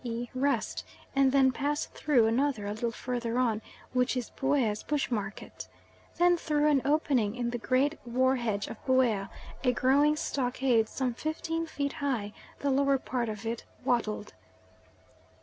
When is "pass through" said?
1.51-2.25